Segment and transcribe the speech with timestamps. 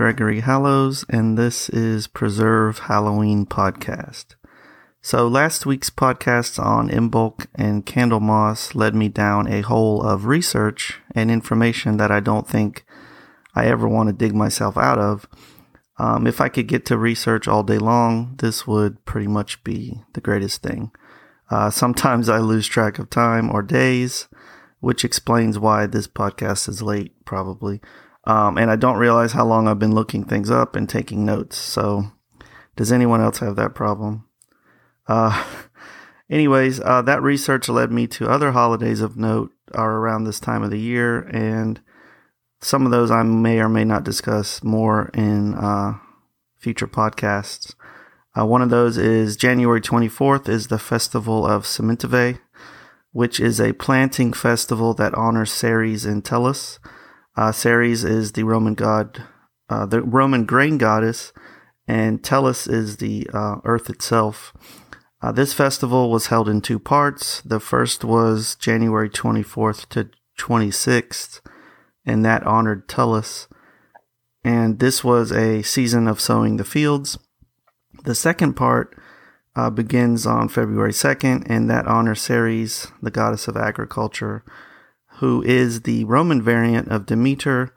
[0.00, 4.34] Gregory Hallows, and this is Preserve Halloween Podcast.
[5.02, 11.00] So, last week's podcast on Imbolc and Candlemas led me down a hole of research
[11.14, 12.86] and information that I don't think
[13.54, 15.26] I ever want to dig myself out of.
[15.98, 20.00] Um, if I could get to research all day long, this would pretty much be
[20.14, 20.92] the greatest thing.
[21.50, 24.28] Uh, sometimes I lose track of time or days,
[24.80, 27.82] which explains why this podcast is late, probably.
[28.30, 31.56] Um, and I don't realize how long I've been looking things up and taking notes.
[31.56, 32.12] So,
[32.76, 34.24] does anyone else have that problem?
[35.08, 35.44] Uh,
[36.30, 40.62] anyways, uh, that research led me to other holidays of note are around this time
[40.62, 41.80] of the year, and
[42.60, 45.94] some of those I may or may not discuss more in uh,
[46.56, 47.74] future podcasts.
[48.38, 52.38] Uh, one of those is January 24th is the Festival of Sementivae,
[53.10, 56.78] which is a planting festival that honors Ceres and Tellus.
[57.36, 59.24] Uh, Ceres is the Roman god,
[59.68, 61.32] uh, the Roman grain goddess,
[61.86, 64.52] and Tellus is the uh, earth itself.
[65.22, 67.42] Uh, this festival was held in two parts.
[67.42, 71.40] The first was January 24th to 26th,
[72.06, 73.46] and that honored Tellus.
[74.42, 77.18] And this was a season of sowing the fields.
[78.04, 78.96] The second part
[79.54, 84.44] uh, begins on February 2nd, and that honors Ceres, the goddess of agriculture,
[85.20, 87.74] who is the Roman variant of Demeter,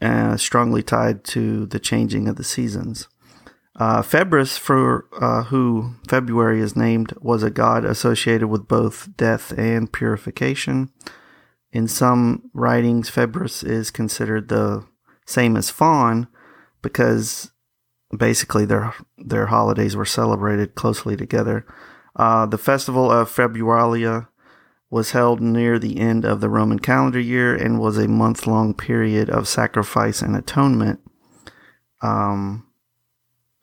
[0.00, 3.08] uh, strongly tied to the changing of the seasons.
[3.74, 9.52] Uh, Februus, for uh, who February is named, was a god associated with both death
[9.58, 10.90] and purification.
[11.72, 14.84] In some writings, Februus is considered the
[15.26, 16.28] same as Fawn
[16.82, 17.50] because
[18.16, 21.66] basically their their holidays were celebrated closely together.
[22.14, 24.28] Uh, the festival of Februalia
[24.90, 28.74] was held near the end of the Roman calendar year and was a month long
[28.74, 31.00] period of sacrifice and atonement,
[32.02, 32.66] um,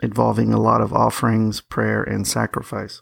[0.01, 3.01] involving a lot of offerings, prayer, and sacrifice.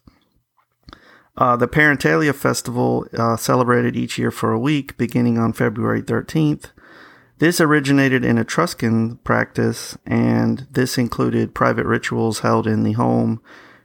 [1.38, 6.72] Uh, the Parentalia festival uh, celebrated each year for a week, beginning on February 13th.
[7.38, 13.42] This originated in Etruscan practice, and this included private rituals held in the home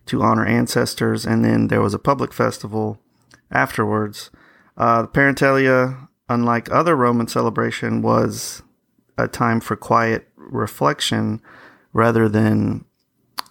[0.07, 3.01] to honor ancestors, and then there was a public festival
[3.51, 4.31] afterwards.
[4.77, 8.63] Uh, the Parentalia, unlike other Roman celebration, was
[9.19, 11.43] a time for quiet reflection
[11.93, 12.85] rather than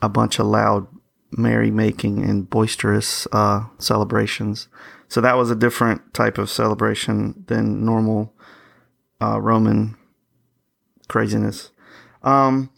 [0.01, 0.87] a bunch of loud
[1.31, 4.67] merrymaking and boisterous uh, celebrations.
[5.07, 8.33] So that was a different type of celebration than normal
[9.21, 9.97] uh, Roman
[11.07, 11.71] craziness.
[12.23, 12.69] Um,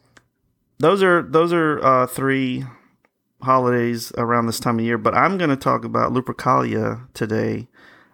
[0.80, 2.66] those are those are uh, three
[3.42, 7.68] holidays around this time of year, but I'm going to talk about Lupercalia today,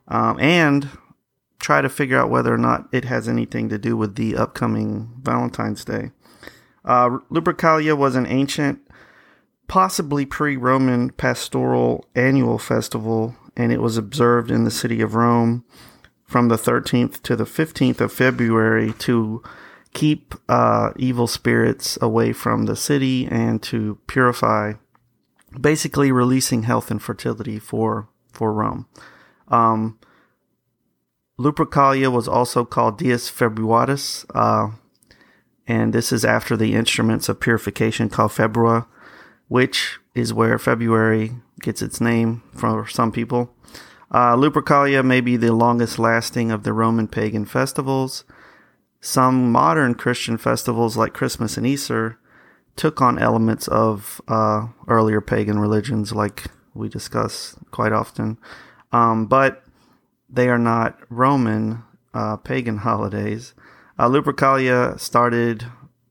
[0.08, 0.90] um, and
[1.60, 5.12] try to figure out whether or not it has anything to do with the upcoming
[5.22, 6.12] Valentine's Day.
[6.86, 8.80] Uh, Lupercalia was an ancient,
[9.68, 15.66] possibly pre-Roman pastoral annual festival, and it was observed in the city of Rome
[16.26, 19.42] from the 13th to the 15th of February to
[19.94, 24.74] keep uh, evil spirits away from the city and to purify,
[25.60, 28.88] basically releasing health and fertility for for Rome.
[29.48, 30.00] Um,
[31.40, 34.70] Lupercalia was also called Dies Februaris, uh,
[35.68, 38.88] and this is after the instruments of purification called Februa,
[39.48, 41.32] which is where February
[41.62, 43.54] gets its name for some people.
[44.10, 48.24] Uh, Lupercalia may be the longest lasting of the Roman pagan festivals.
[49.02, 52.18] Some modern Christian festivals like Christmas and Easter
[52.78, 58.38] took on elements of uh, earlier pagan religions, like we discuss quite often,
[58.92, 59.64] um, but
[60.30, 61.84] they are not Roman
[62.14, 63.54] uh, pagan holidays.
[63.98, 65.66] Uh, Lupercalia started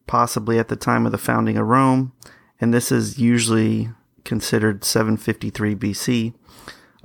[0.06, 2.12] possibly at the time of the founding of Rome,
[2.60, 3.90] and this is usually
[4.24, 6.34] considered 753 BC.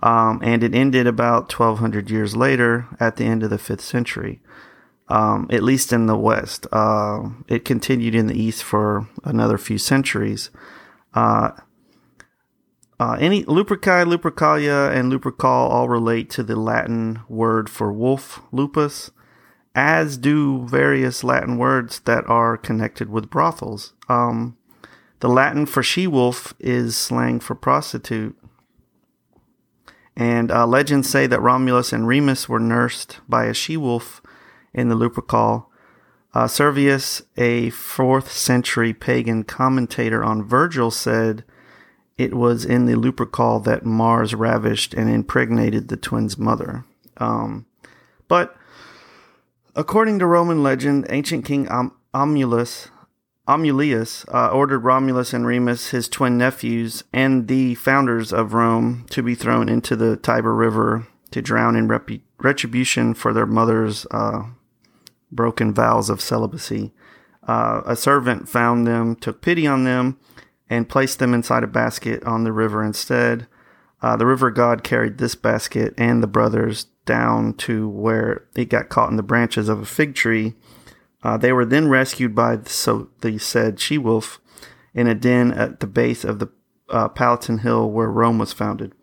[0.03, 4.41] Um, and it ended about 1200 years later at the end of the 5th century,
[5.07, 6.67] um, at least in the West.
[6.71, 10.49] Uh, it continued in the East for another few centuries.
[11.13, 11.51] Uh,
[12.99, 19.09] uh, any Luperci, Lupercalia, and Lupercal all relate to the Latin word for wolf, lupus,
[19.73, 23.93] as do various Latin words that are connected with brothels.
[24.07, 24.55] Um,
[25.19, 28.37] the Latin for she wolf is slang for prostitute,
[30.15, 34.21] and uh, legends say that Romulus and Remus were nursed by a she wolf
[34.73, 35.65] in the Lupercal.
[36.33, 41.43] Uh, Servius, a fourth century pagan commentator on Virgil, said
[42.17, 46.85] it was in the Lupercal that Mars ravished and impregnated the twins' mother.
[47.17, 47.65] Um,
[48.27, 48.55] but
[49.75, 52.89] according to Roman legend, ancient King Am- Amulus
[53.47, 59.23] Amulius uh, ordered Romulus and Remus, his twin nephews, and the founders of Rome, to
[59.23, 62.09] be thrown into the Tiber River to drown in rep-
[62.39, 64.43] retribution for their mother's uh,
[65.31, 66.91] broken vows of celibacy.
[67.47, 70.19] Uh, a servant found them, took pity on them,
[70.69, 73.47] and placed them inside a basket on the river instead.
[74.01, 78.89] Uh, the river god carried this basket and the brothers down to where it got
[78.89, 80.53] caught in the branches of a fig tree.
[81.23, 84.39] Uh, they were then rescued by, so the said she wolf,
[84.93, 86.49] in a den at the base of the
[86.89, 88.93] uh, Palatine Hill where Rome was founded.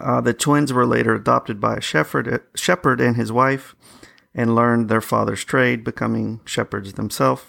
[0.00, 3.76] Uh, the twins were later adopted by a shepherd, shepherd and his wife
[4.34, 7.42] and learned their father's trade, becoming shepherds themselves.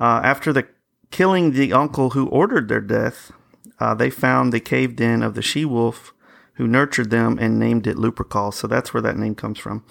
[0.00, 0.66] Uh, after the
[1.10, 3.32] killing the uncle who ordered their death,
[3.80, 6.12] uh, they found the cave den of the she wolf
[6.54, 8.52] who nurtured them and named it Lupercal.
[8.52, 9.84] So that's where that name comes from.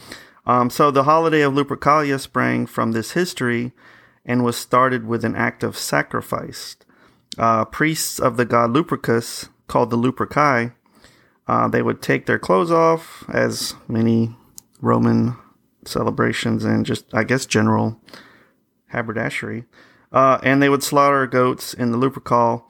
[0.46, 3.72] Um, so the holiday of Lupercalia sprang from this history
[4.26, 6.78] and was started with an act of sacrifice.
[7.38, 10.74] Uh, priests of the god Lupercus, called the Luperci,
[11.48, 14.36] uh, they would take their clothes off, as many
[14.82, 15.36] Roman
[15.88, 18.00] celebrations and just, I guess, general
[18.88, 19.66] haberdashery.
[20.12, 22.64] Uh, and they would slaughter goats in the Lupercal,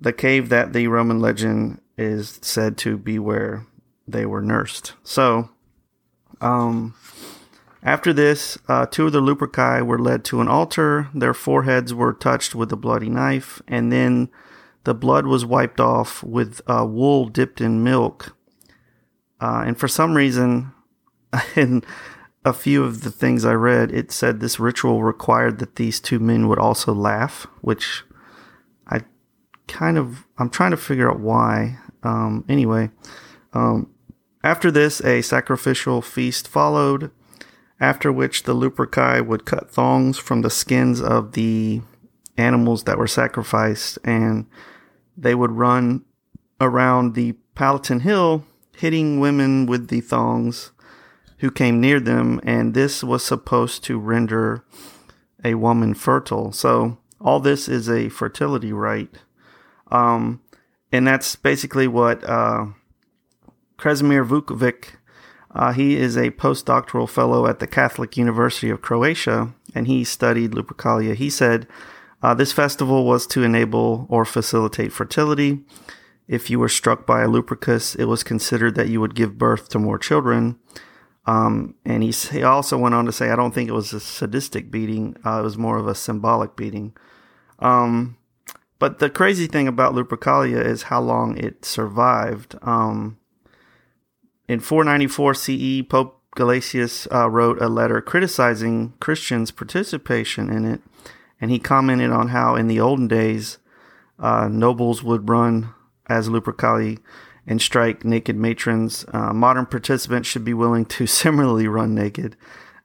[0.00, 3.66] the cave that the Roman legend is said to be where
[4.08, 4.94] they were nursed.
[5.04, 5.50] So,
[6.40, 6.94] um,
[7.82, 11.08] after this, uh, two of the Luperci were led to an altar.
[11.14, 14.28] Their foreheads were touched with a bloody knife, and then
[14.84, 18.36] the blood was wiped off with uh, wool dipped in milk.
[19.40, 20.72] Uh, and for some reason,
[21.56, 21.82] in
[22.44, 26.18] a few of the things I read, it said this ritual required that these two
[26.18, 28.02] men would also laugh, which
[28.86, 29.02] I
[29.68, 31.78] kind of I'm trying to figure out why.
[32.02, 32.90] Um, anyway,
[33.52, 33.90] um,
[34.42, 37.12] after this, a sacrificial feast followed,
[37.78, 41.80] after which the Luperci would cut thongs from the skins of the
[42.36, 44.46] animals that were sacrificed, and
[45.16, 46.04] they would run
[46.60, 48.44] around the Palatine Hill,
[48.76, 50.71] hitting women with the thongs
[51.42, 54.64] who came near them, and this was supposed to render
[55.42, 56.52] a woman fertile.
[56.52, 59.16] So all this is a fertility rite.
[59.90, 60.40] Um,
[60.92, 62.66] and that's basically what uh,
[63.76, 64.90] Krasimir Vukovic,
[65.52, 70.52] uh, he is a postdoctoral fellow at the Catholic University of Croatia, and he studied
[70.52, 71.16] Lupercalia.
[71.16, 71.66] He said
[72.22, 75.58] uh, this festival was to enable or facilitate fertility.
[76.28, 79.70] If you were struck by a lupercus, it was considered that you would give birth
[79.70, 80.60] to more children.
[81.24, 84.00] Um, and he, he also went on to say, I don't think it was a
[84.00, 85.16] sadistic beating.
[85.24, 86.94] Uh, it was more of a symbolic beating.
[87.60, 88.16] Um,
[88.78, 92.56] but the crazy thing about Lupercalia is how long it survived.
[92.62, 93.18] Um,
[94.48, 100.80] in 494 CE, Pope Gelasius uh, wrote a letter criticizing Christians' participation in it,
[101.40, 103.58] and he commented on how in the olden days,
[104.18, 105.72] uh, nobles would run
[106.06, 106.98] as Lupercali
[107.46, 109.04] and strike naked matrons.
[109.12, 112.36] Uh, modern participants should be willing to similarly run naked.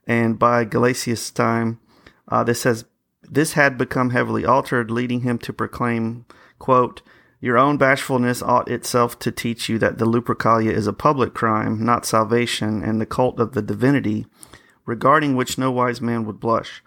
[0.06, 1.80] And by Gelasius' time,
[2.28, 2.84] uh, this has
[3.30, 6.24] this had become heavily altered, leading him to proclaim,
[6.58, 7.02] quote,
[7.40, 11.84] Your own bashfulness ought itself to teach you that the Lupercalia is a public crime,
[11.84, 14.26] not salvation, and the cult of the divinity,
[14.86, 16.82] regarding which no wise man would blush.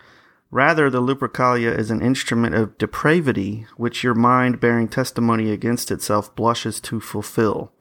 [0.51, 6.35] Rather, the Lupercalia is an instrument of depravity, which your mind, bearing testimony against itself,
[6.35, 7.71] blushes to fulfill.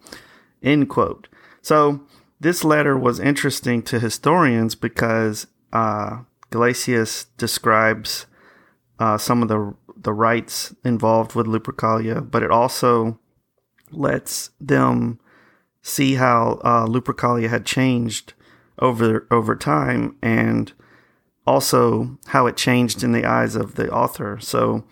[0.62, 1.28] End quote.
[1.62, 2.00] So,
[2.38, 8.26] this letter was interesting to historians because uh, Gelasius describes
[8.98, 13.18] uh, some of the the rites involved with Lupercalia, but it also
[13.90, 15.20] lets them
[15.82, 18.32] see how uh, Lupercalia had changed
[18.78, 20.72] over over time and
[21.46, 24.38] also how it changed in the eyes of the author.
[24.40, 24.84] So,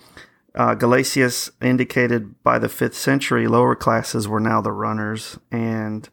[0.55, 6.09] uh, Gelasius indicated by the fifth century, lower classes were now the runners, and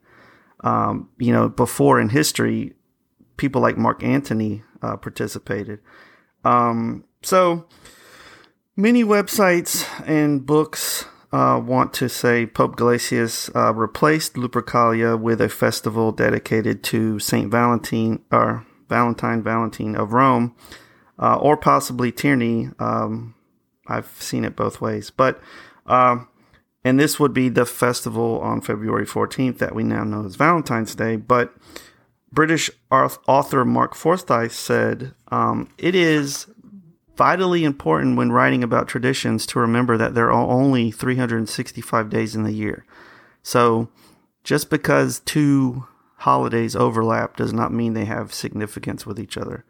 [0.63, 2.73] um, you know, before in history,
[3.37, 5.79] people like Mark Antony uh, participated.
[6.43, 7.67] Um, so,
[8.75, 15.49] many websites and books uh, want to say Pope Gelasius uh, replaced Lupercalia with a
[15.49, 20.55] festival dedicated to Saint Valentine or Valentine Valentine of Rome,
[21.19, 22.79] uh, or possibly Terni.
[22.81, 23.35] Um,
[23.87, 25.39] I've seen it both ways, but
[25.85, 26.27] um,
[26.83, 30.93] and this would be the festival on February 14th that we now know as Valentine's
[30.93, 31.15] Day.
[31.15, 31.53] But
[32.31, 36.47] British author Mark Forsyth said um, it is
[37.15, 42.43] vitally important when writing about traditions to remember that there are only 365 days in
[42.43, 42.85] the year.
[43.41, 43.89] So
[44.43, 49.65] just because two holidays overlap does not mean they have significance with each other.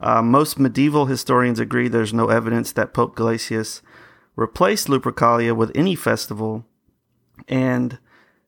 [0.00, 3.82] Uh, most medieval historians agree there's no evidence that Pope Gelasius
[4.34, 6.64] replaced Lupercalia with any festival,
[7.48, 7.98] and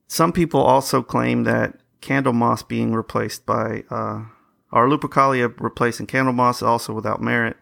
[0.07, 4.25] some people also claim that Candlemas being replaced by, uh,
[4.73, 7.57] or Lupercalia replacing Candlemas also without merit.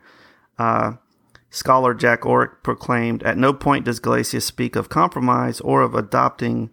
[0.58, 0.94] Uh,
[1.50, 6.72] scholar Jack Oruch proclaimed, At no point does Gelasius speak of compromise or of adopting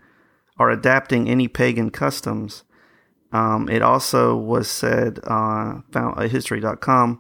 [0.58, 2.64] or adapting any pagan customs.
[3.32, 7.20] Um, it also was said on uh, history.com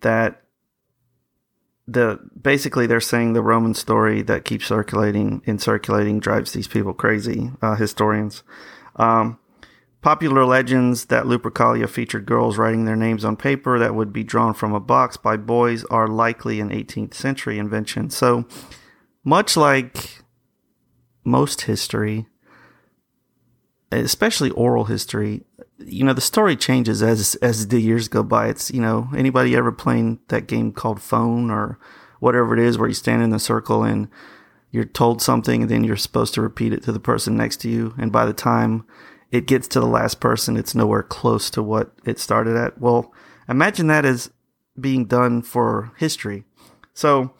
[0.00, 0.42] that
[1.86, 6.92] the basically they're saying the Roman story that keeps circulating and circulating drives these people
[6.92, 7.50] crazy.
[7.62, 8.42] Uh, historians,
[8.96, 9.38] um,
[10.00, 14.54] popular legends that Lupercalia featured girls writing their names on paper that would be drawn
[14.54, 18.10] from a box by boys are likely an 18th century invention.
[18.10, 18.46] So
[19.22, 20.22] much like
[21.24, 22.26] most history,
[23.92, 25.42] especially oral history,
[25.78, 28.48] you know, the story changes as as the years go by.
[28.48, 31.78] It's you know, anybody ever playing that game called Phone or
[32.20, 34.08] whatever it is, where you stand in a circle and
[34.70, 37.68] you're told something, and then you're supposed to repeat it to the person next to
[37.68, 38.84] you, and by the time
[39.30, 42.80] it gets to the last person, it's nowhere close to what it started at.
[42.80, 43.12] Well,
[43.48, 44.30] imagine that as
[44.78, 46.44] being done for history.
[46.94, 47.34] So.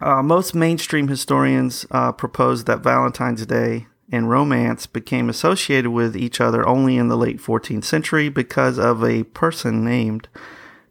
[0.00, 6.38] Uh, most mainstream historians uh, propose that Valentine's Day and romance became associated with each
[6.38, 10.28] other only in the late 14th century because of a person named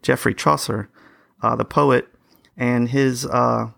[0.02, 0.90] Geoffrey Chaucer,
[1.40, 2.08] uh, the poet,
[2.56, 3.70] and his uh,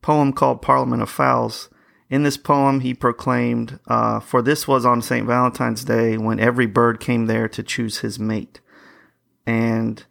[0.00, 1.68] poem called Parliament of Fowls.
[2.08, 5.26] In this poem, he proclaimed, uh, For this was on St.
[5.26, 8.60] Valentine's Day when every bird came there to choose his mate.
[9.44, 10.04] And,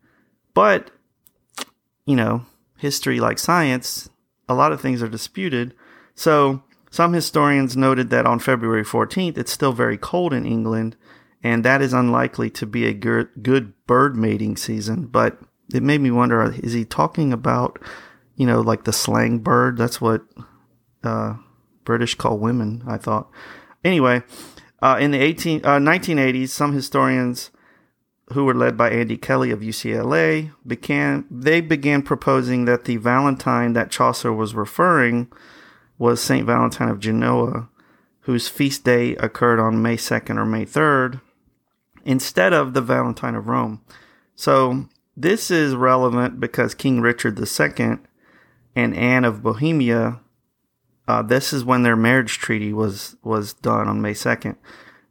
[0.54, 0.92] but,
[2.06, 2.46] you know,
[2.78, 4.10] history like science,
[4.50, 5.74] a lot of things are disputed.
[6.14, 10.96] So, some historians noted that on February 14th, it's still very cold in England,
[11.44, 15.08] and that is unlikely to be a good bird mating season.
[15.08, 15.39] But
[15.74, 17.79] it made me wonder is he talking about,
[18.36, 19.77] you know, like the slang bird?
[19.77, 20.24] That's what
[21.03, 21.36] uh,
[21.84, 23.29] British call women, I thought.
[23.84, 24.24] Anyway,
[24.82, 27.51] uh, in the 18, uh, 1980s, some historians
[28.34, 33.74] who were led by Andy Kelly of UCLA began they began proposing that the Valentine
[33.74, 35.32] that Chaucer was referring
[35.98, 36.46] was St.
[36.46, 37.70] Valentine of Genoa,
[38.22, 41.22] whose feast day occurred on May 2nd or May 3rd,
[42.06, 43.82] instead of the Valentine of Rome.
[44.36, 47.98] So this is relevant because King Richard II
[48.75, 50.20] and Anne of Bohemia,
[51.08, 54.56] uh, this is when their marriage treaty was, was done on May 2nd.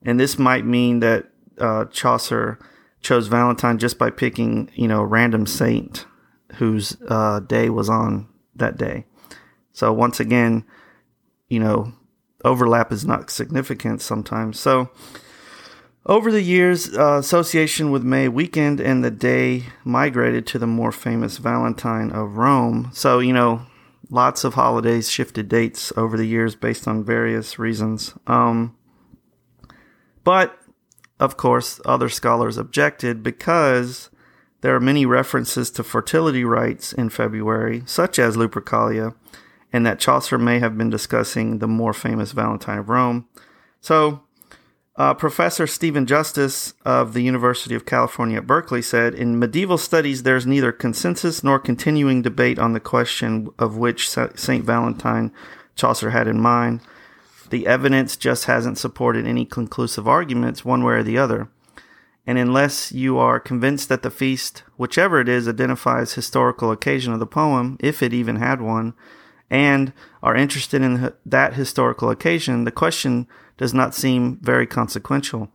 [0.02, 2.58] And this might mean that uh, Chaucer
[3.00, 6.06] chose Valentine just by picking, you know, a random saint
[6.54, 9.06] whose uh, day was on that day.
[9.76, 10.64] So once again,
[11.50, 11.92] you know,
[12.42, 14.58] overlap is not significant sometimes.
[14.58, 14.88] So
[16.06, 20.92] over the years, uh, association with May weakened and the day migrated to the more
[20.92, 22.88] famous Valentine of Rome.
[22.94, 23.66] So, you know,
[24.08, 28.14] lots of holidays shifted dates over the years based on various reasons.
[28.26, 28.74] Um,
[30.24, 30.58] but,
[31.20, 34.08] of course, other scholars objected because
[34.62, 39.14] there are many references to fertility rites in February, such as Lupercalia,
[39.76, 43.26] and that Chaucer may have been discussing the more famous Valentine of Rome.
[43.82, 44.22] So,
[44.96, 50.22] uh, Professor Stephen Justice of the University of California at Berkeley said In medieval studies,
[50.22, 54.64] there's neither consensus nor continuing debate on the question of which St.
[54.64, 55.30] Valentine
[55.74, 56.80] Chaucer had in mind.
[57.50, 61.50] The evidence just hasn't supported any conclusive arguments one way or the other.
[62.26, 67.20] And unless you are convinced that the feast, whichever it is, identifies historical occasion of
[67.20, 68.94] the poem, if it even had one,
[69.50, 73.26] and are interested in that historical occasion, the question
[73.56, 75.48] does not seem very consequential.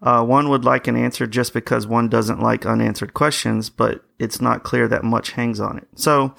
[0.00, 4.40] Uh, one would like an answer just because one doesn't like unanswered questions, but it's
[4.40, 5.88] not clear that much hangs on it.
[5.96, 6.34] So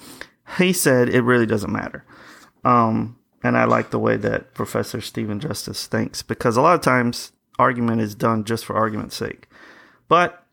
[0.58, 2.04] he said it really doesn't matter.
[2.64, 6.80] Um, and I like the way that Professor Stephen Justice thinks because a lot of
[6.80, 9.48] times argument is done just for argument's sake.
[10.08, 10.44] But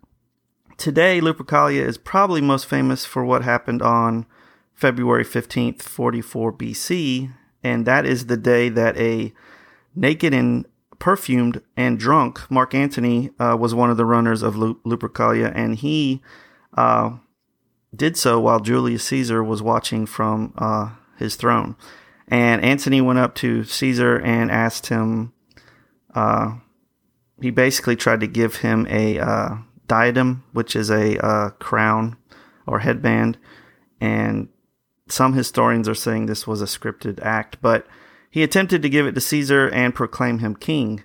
[0.78, 4.26] today, Lupercalia is probably most famous for what happened on
[4.78, 9.34] February 15th, 44 BC, and that is the day that a
[9.96, 10.68] naked and
[11.00, 16.22] perfumed and drunk Mark Antony uh, was one of the runners of Lupercalia, and he
[16.76, 17.18] uh,
[17.96, 21.76] did so while Julius Caesar was watching from uh, his throne.
[22.28, 25.34] And Antony went up to Caesar and asked him.
[26.14, 26.58] Uh,
[27.42, 29.56] he basically tried to give him a uh,
[29.88, 32.16] diadem, which is a uh, crown
[32.68, 33.40] or headband,
[34.00, 34.50] and
[35.10, 37.88] some historians are saying this was a scripted act, but
[38.30, 41.04] he attempted to give it to Caesar and proclaim him king.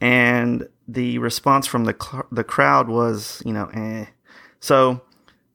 [0.00, 4.06] And the response from the the crowd was, you know, eh.
[4.60, 5.02] So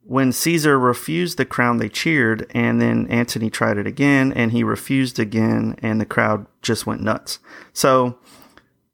[0.04, 4.64] when Caesar refused the crown, they cheered, and then Antony tried it again, and he
[4.64, 7.40] refused again, and the crowd just went nuts.
[7.72, 8.18] So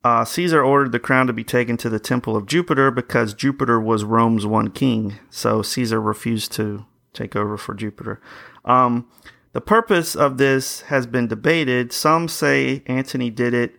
[0.03, 3.79] uh, Caesar ordered the crown to be taken to the temple of Jupiter because Jupiter
[3.79, 5.15] was Rome's one king.
[5.29, 8.21] So Caesar refused to take over for Jupiter.
[8.65, 9.07] Um,
[9.53, 11.91] the purpose of this has been debated.
[11.91, 13.75] Some say Antony did it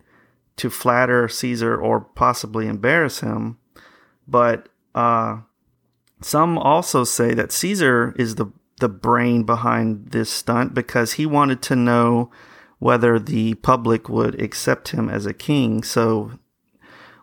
[0.57, 3.57] to flatter Caesar or possibly embarrass him,
[4.27, 5.39] but uh,
[6.21, 11.61] some also say that Caesar is the the brain behind this stunt because he wanted
[11.61, 12.31] to know
[12.79, 15.83] whether the public would accept him as a king.
[15.83, 16.31] So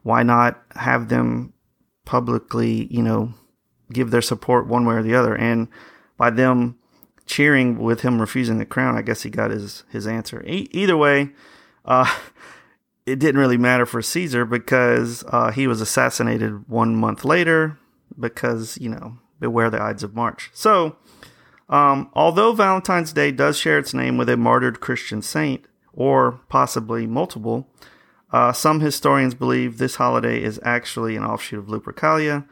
[0.02, 1.54] why not have them
[2.04, 3.32] publicly, you know,
[3.90, 5.34] give their support one way or the other?
[5.34, 5.68] And
[6.16, 6.78] by them
[7.26, 10.42] cheering with him refusing the crown, I guess he got his his answer.
[10.46, 11.30] E- either way,
[11.84, 12.12] uh,
[13.06, 17.78] it didn't really matter for Caesar because uh, he was assassinated one month later
[18.18, 20.50] because, you know, beware the Ides of March.
[20.52, 20.96] So,
[21.68, 27.06] um, although Valentine's Day does share its name with a martyred Christian saint, or possibly
[27.06, 27.68] multiple,
[28.32, 32.46] uh, some historians believe this holiday is actually an offshoot of Lupercalia.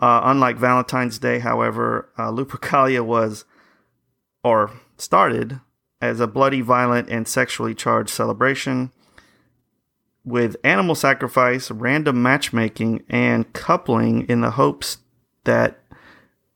[0.00, 3.44] Uh, unlike Valentine's Day, however, uh, Lupercalia was,
[4.42, 5.60] or started,
[6.00, 8.90] as a bloody, violent, and sexually charged celebration
[10.24, 14.98] with animal sacrifice, random matchmaking, and coupling in the hopes
[15.44, 15.80] that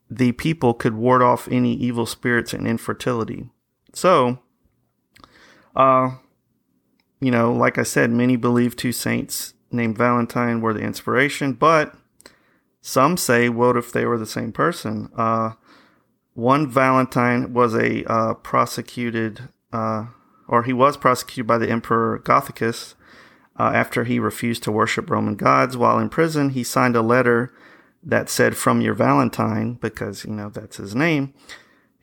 [0.09, 3.49] the people could ward off any evil spirits and infertility.
[3.93, 4.39] So,
[5.75, 6.11] uh,
[7.19, 11.95] you know, like I said, many believe two saints named Valentine were the inspiration, but
[12.85, 15.09] some say, what if they were the same person?
[15.17, 15.53] Uh,
[16.35, 20.05] one Valentine was a uh, prosecuted, uh,
[20.47, 22.93] or he was prosecuted by the Emperor Gothicus
[23.59, 27.51] uh, after he refused to worship Roman gods while in prison, he signed a letter
[28.03, 31.33] that said "From your Valentine" because you know that's his name,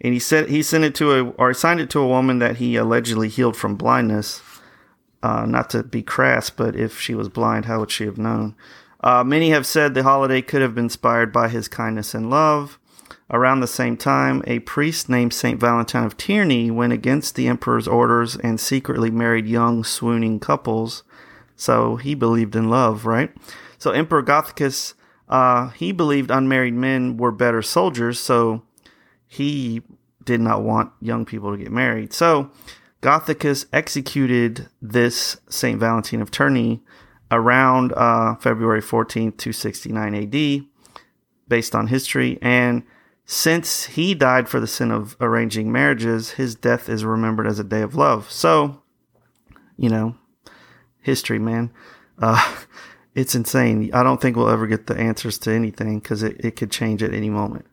[0.01, 2.57] and he said he sent it to a or signed it to a woman that
[2.57, 4.43] he allegedly healed from blindness.
[5.23, 8.57] Uh, not to be crass, but if she was blind, how would she have known?
[9.03, 12.79] Uh, many have said the holiday could have been inspired by his kindness and love.
[13.31, 17.89] Around the same time, a priest named Saint Valentine of Terni went against the emperor's
[17.89, 21.03] orders and secretly married young, swooning couples
[21.63, 23.31] so he believed in love, right?
[23.79, 24.95] So Emperor Gothicus,
[25.29, 28.63] uh, he believed unmarried men were better soldiers, so
[29.29, 29.83] he
[30.25, 32.13] did not want young people to get married.
[32.13, 32.51] So
[33.01, 36.81] Gothicus executed this Saint Valentine of Terni
[37.33, 40.67] around uh, February 14th, 269 AD,
[41.49, 42.39] based on history.
[42.41, 42.85] And
[43.25, 47.65] since he died for the sin of arranging marriages, his death is remembered as a
[47.65, 48.31] day of love.
[48.31, 48.83] So,
[49.77, 50.15] you know,
[51.01, 51.73] history, man.
[52.19, 52.55] Uh,
[53.15, 53.91] it's insane.
[53.93, 57.03] I don't think we'll ever get the answers to anything because it, it could change
[57.03, 57.67] at any moment.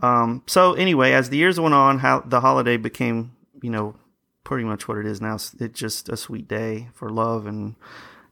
[0.00, 3.96] Um, so anyway, as the years went on, how the holiday became, you know,
[4.44, 5.34] pretty much what it is now.
[5.34, 7.76] It's just a sweet day for love, and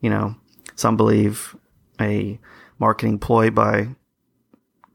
[0.05, 0.37] you know,
[0.77, 1.57] some believe
[1.99, 2.39] a
[2.79, 3.89] marketing ploy by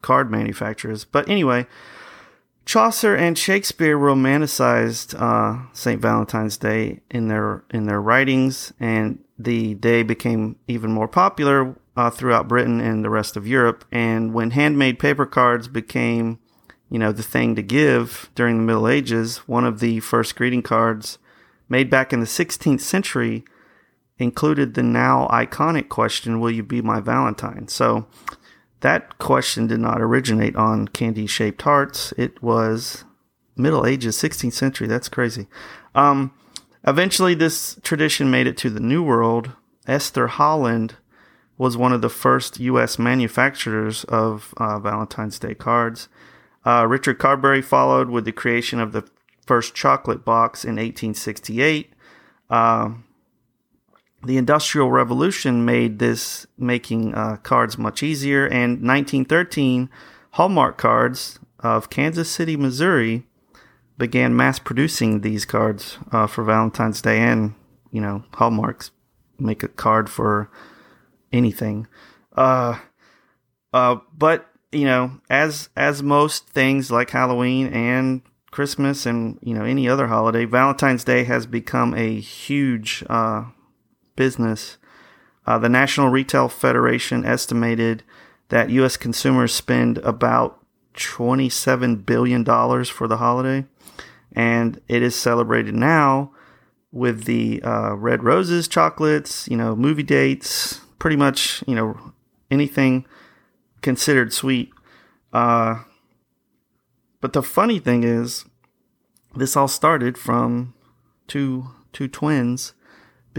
[0.04, 1.04] card manufacturers.
[1.04, 1.66] But anyway,
[2.64, 6.00] Chaucer and Shakespeare romanticized uh, St.
[6.00, 12.12] Valentine's Day in their in their writings, and the day became even more popular uh,
[12.12, 13.86] throughout Britain and the rest of Europe.
[13.92, 16.38] And when handmade paper cards became,
[16.92, 20.62] you know, the thing to give during the Middle Ages, one of the first greeting
[20.62, 21.18] cards
[21.68, 23.44] made back in the 16th century
[24.20, 28.06] included the now iconic question, "Will you be my Valentine?" So
[28.82, 32.14] that question did not originate on candy shaped hearts.
[32.18, 33.04] It was
[33.56, 34.88] Middle Ages, 16th century.
[34.88, 35.48] That's crazy.
[35.96, 36.32] Um,
[36.86, 39.52] eventually, this tradition made it to the New World.
[39.88, 40.96] Esther Howland
[41.58, 42.98] was one of the first U.S.
[42.98, 46.08] manufacturers of uh, Valentine's Day cards.
[46.66, 49.04] Uh, Richard Cadbury followed with the creation of the
[49.46, 51.92] first chocolate box in 1868.
[52.50, 52.92] Uh,
[54.24, 59.90] the Industrial Revolution made this making uh, cards much easier, and 1913
[60.32, 63.26] Hallmark cards of Kansas City, Missouri,
[63.98, 67.54] began mass producing these cards uh, for Valentine's Day, and
[67.92, 68.92] you know Hallmarks
[69.40, 70.50] make a card for
[71.32, 71.88] anything.
[72.36, 72.80] Uh,
[73.74, 79.64] uh, but you know, as as most things like Halloween and Christmas and you know
[79.64, 83.46] any other holiday, Valentine's Day has become a huge uh,
[84.20, 84.78] business.
[85.48, 88.04] Uh, the National Retail Federation estimated
[88.50, 88.98] that U.S.
[88.98, 90.60] consumers spend about
[90.96, 93.66] $27 billion for the holiday.
[94.34, 96.34] And it is celebrated now
[96.92, 101.98] with the uh, red roses, chocolates, you know, movie dates, pretty much, you know,
[102.52, 103.06] anything
[103.82, 104.70] considered sweet.
[105.32, 105.84] Uh,
[107.22, 108.44] but the funny thing is,
[109.34, 110.74] this all started from
[111.28, 112.74] two two twins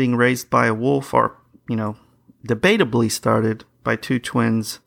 [0.00, 1.36] being raised by a wolf, or
[1.68, 1.94] you know,
[2.48, 4.80] debatably started by two twins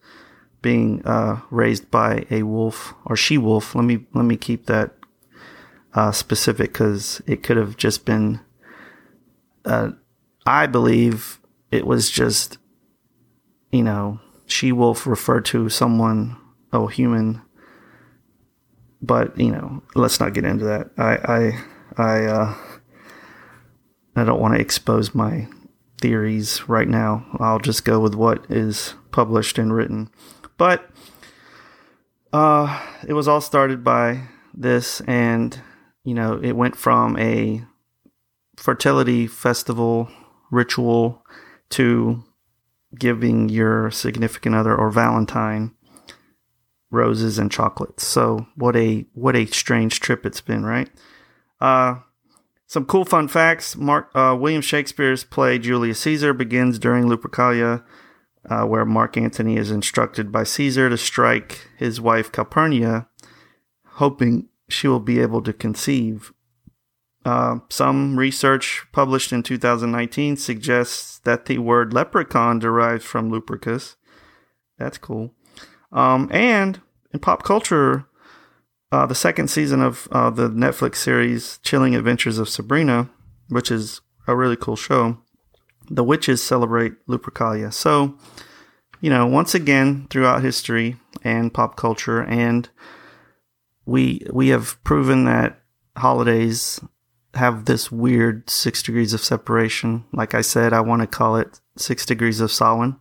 [0.63, 3.76] being uh, raised by a wolf or she wolf.
[3.76, 4.95] Let me let me keep that
[5.93, 8.39] uh, specific because it could have just been.
[9.63, 9.91] Uh,
[10.47, 11.39] I believe
[11.71, 12.58] it was just,
[13.71, 16.38] you know, she wolf referred to someone,
[16.71, 17.43] a human.
[18.99, 20.89] But you know, let's not get into that.
[20.97, 21.63] I I
[21.97, 22.56] I uh,
[24.15, 25.47] I don't want to expose my
[25.99, 27.26] theories right now.
[27.39, 30.10] I'll just go with what is published and written.
[30.58, 30.89] But
[32.32, 35.60] uh, it was all started by this, and
[36.04, 37.63] you know, it went from a
[38.56, 40.10] fertility festival
[40.52, 41.26] ritual
[41.69, 42.23] to
[42.97, 45.73] giving your significant other or Valentine
[46.91, 48.06] roses and chocolates.
[48.06, 50.89] So what a what a strange trip it's been, right?
[51.60, 51.95] Uh,
[52.67, 53.76] some cool fun facts.
[53.76, 57.84] Mark uh, William Shakespeare's play Julius Caesar begins during Lupercalia,
[58.49, 63.08] uh, where Mark Antony is instructed by Caesar to strike his wife Calpurnia,
[63.86, 66.34] hoping she will be able to conceive.
[67.26, 73.95] Uh, some research published in 2019 suggests that the word leprechaun derives from Lupercus.
[74.78, 75.34] That's cool.
[75.91, 76.82] Um, and
[77.13, 78.08] in pop culture,
[78.93, 83.10] uh, the second season of uh, the Netflix series Chilling Adventures of Sabrina,
[83.49, 85.17] which is a really cool show,
[85.89, 87.73] the witches celebrate Lupercalia.
[87.73, 88.15] So,
[89.01, 92.69] you know, once again, throughout history and pop culture, and
[93.88, 95.60] we we have proven that
[95.97, 96.79] holidays
[97.34, 100.06] have this weird six degrees of separation.
[100.13, 102.97] Like I said, I want to call it six degrees of Samhain,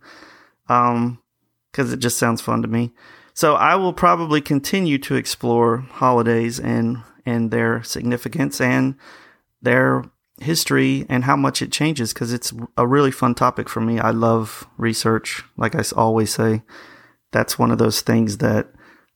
[0.71, 1.23] um,
[1.71, 2.95] because it just sounds fun to me.
[3.35, 8.97] So I will probably continue to explore holidays and and their significance and
[9.61, 10.05] their
[10.41, 14.01] history and how much it changes because it's a really fun topic for me.
[14.01, 15.45] I love research.
[15.57, 16.63] Like I always say,
[17.31, 18.69] that's one of those things that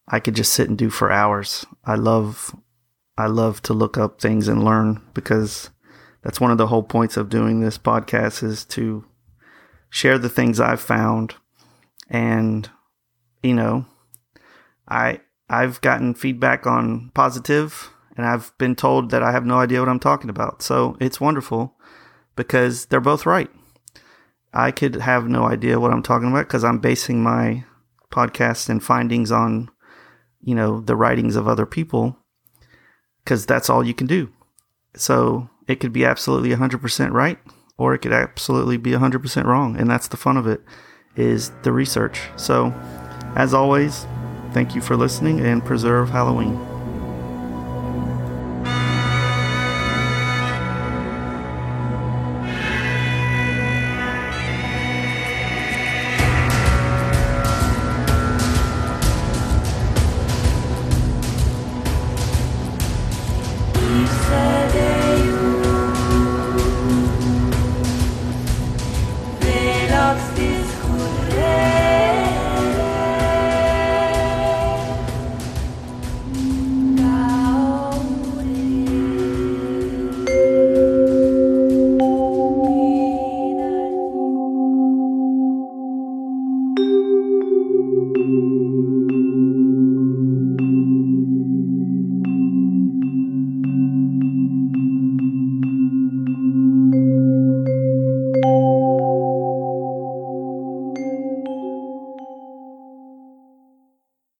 [0.09, 1.67] I could just sit and do for hours.
[1.85, 2.55] I love
[3.19, 5.71] I love to look up things and learn because
[6.23, 9.05] that's one of the whole points of doing this podcast is to
[9.91, 11.35] share the things I've found
[12.11, 12.69] and
[13.43, 13.87] you know
[14.89, 19.81] I I've gotten feedback on positive and I've been told that I have no idea
[19.81, 20.63] what I'm talking about.
[20.63, 21.77] So it's wonderful
[22.35, 23.51] because they're both right.
[24.53, 27.65] I could have no idea what I'm talking about because I'm basing my
[28.11, 29.71] podcast and findings on,
[30.41, 32.17] you know, the writings of other people
[33.23, 34.31] because that's all you can do.
[34.95, 37.39] So it could be absolutely 100% right
[37.77, 39.77] or it could absolutely be 100% wrong.
[39.77, 40.63] And that's the fun of it
[41.17, 42.21] is the research.
[42.37, 42.73] So
[43.37, 44.07] as always,
[44.57, 46.76] Thank you for listening and preserve Halloween.